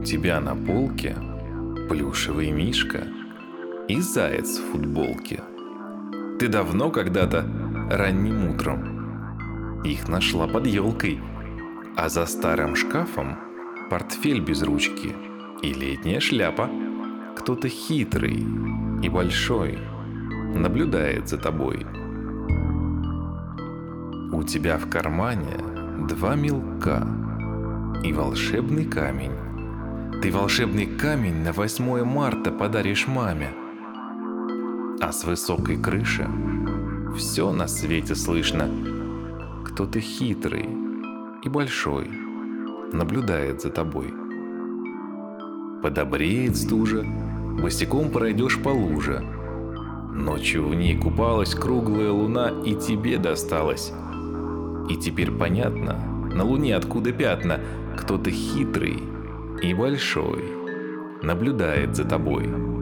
тебя 0.00 0.40
на 0.40 0.54
полке 0.54 1.16
плюшевый 1.88 2.50
мишка 2.50 3.04
и 3.88 4.00
заяц 4.00 4.58
в 4.58 4.72
футболке. 4.72 5.40
Ты 6.38 6.48
давно 6.48 6.90
когда-то 6.90 7.44
ранним 7.90 8.50
утром 8.50 8.96
их 9.84 10.08
нашла 10.08 10.48
под 10.48 10.66
елкой, 10.66 11.20
а 11.96 12.08
за 12.08 12.26
старым 12.26 12.74
шкафом 12.74 13.38
портфель 13.88 14.40
без 14.40 14.62
ручки 14.62 15.14
и 15.62 15.72
летняя 15.72 16.18
шляпа. 16.18 16.68
Кто-то 17.36 17.68
хитрый 17.68 18.44
и 19.02 19.08
большой 19.08 19.78
наблюдает 20.54 21.28
за 21.28 21.38
тобой. 21.38 21.86
У 24.32 24.42
тебя 24.42 24.78
в 24.78 24.88
кармане 24.88 25.56
два 26.08 26.34
мелка 26.34 27.06
и 28.02 28.12
волшебный 28.12 28.86
камень. 28.86 29.45
Ты 30.22 30.32
волшебный 30.32 30.86
камень 30.86 31.42
на 31.42 31.52
8 31.52 32.02
марта 32.04 32.50
подаришь 32.50 33.06
маме. 33.06 33.50
А 35.00 35.12
с 35.12 35.24
высокой 35.24 35.76
крыши 35.76 36.26
все 37.16 37.52
на 37.52 37.68
свете 37.68 38.14
слышно. 38.14 38.68
Кто-то 39.66 40.00
хитрый 40.00 40.68
и 41.42 41.48
большой 41.50 42.10
наблюдает 42.92 43.60
за 43.60 43.70
тобой. 43.70 44.12
Подобреет 45.82 46.56
стужа, 46.56 47.04
босиком 47.60 48.10
пройдешь 48.10 48.58
по 48.58 48.70
луже. 48.70 49.20
Ночью 50.14 50.66
в 50.66 50.74
ней 50.74 50.96
купалась 50.96 51.54
круглая 51.54 52.10
луна 52.10 52.52
и 52.64 52.74
тебе 52.74 53.18
досталась. 53.18 53.92
И 54.88 54.96
теперь 54.96 55.30
понятно, 55.30 55.94
на 56.34 56.42
луне 56.42 56.74
откуда 56.74 57.12
пятна, 57.12 57.60
кто-то 57.98 58.30
хитрый 58.30 59.02
и 59.62 59.74
большой 59.74 60.44
наблюдает 61.22 61.96
за 61.96 62.04
тобой. 62.04 62.75